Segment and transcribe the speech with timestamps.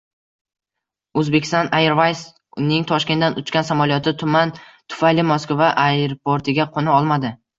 [1.21, 4.55] Uzbekistan Airways’ning Toshkentdan uchgan samolyoti tuman
[4.95, 7.35] tufayli Moskva aeroportiga qo‘na olmadi